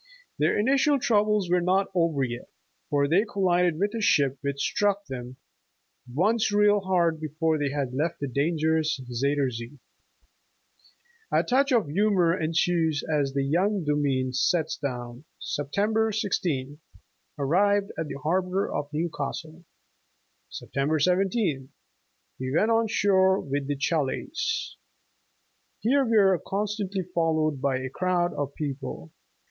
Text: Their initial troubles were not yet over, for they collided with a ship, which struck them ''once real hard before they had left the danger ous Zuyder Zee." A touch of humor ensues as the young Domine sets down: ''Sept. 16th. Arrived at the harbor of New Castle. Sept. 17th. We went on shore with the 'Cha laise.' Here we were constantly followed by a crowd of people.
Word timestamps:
Their 0.39 0.57
initial 0.57 0.97
troubles 0.97 1.47
were 1.47 1.61
not 1.61 1.89
yet 1.89 1.91
over, 1.93 2.25
for 2.89 3.07
they 3.07 3.23
collided 3.23 3.77
with 3.77 3.93
a 3.93 4.01
ship, 4.01 4.39
which 4.41 4.59
struck 4.59 5.05
them 5.05 5.37
''once 6.11 6.51
real 6.51 6.79
hard 6.79 7.19
before 7.21 7.59
they 7.59 7.69
had 7.69 7.93
left 7.93 8.19
the 8.19 8.27
danger 8.27 8.77
ous 8.79 8.99
Zuyder 8.99 9.51
Zee." 9.51 9.77
A 11.31 11.43
touch 11.43 11.71
of 11.71 11.87
humor 11.87 12.35
ensues 12.35 13.03
as 13.13 13.33
the 13.33 13.43
young 13.43 13.83
Domine 13.83 14.33
sets 14.33 14.75
down: 14.75 15.23
''Sept. 15.39 15.75
16th. 15.77 16.79
Arrived 17.37 17.91
at 17.95 18.07
the 18.07 18.17
harbor 18.23 18.73
of 18.73 18.89
New 18.91 19.07
Castle. 19.15 19.65
Sept. 20.51 20.73
17th. 20.73 21.67
We 22.39 22.51
went 22.57 22.71
on 22.71 22.87
shore 22.87 23.39
with 23.39 23.67
the 23.67 23.75
'Cha 23.75 24.01
laise.' 24.01 24.77
Here 25.81 26.03
we 26.03 26.17
were 26.17 26.39
constantly 26.43 27.03
followed 27.03 27.61
by 27.61 27.77
a 27.77 27.91
crowd 27.91 28.33
of 28.33 28.55
people. 28.55 29.11